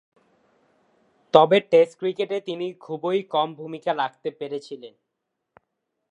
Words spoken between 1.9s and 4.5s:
ক্রিকেটে তিনি খুবই কম ভূমিকা রাখতে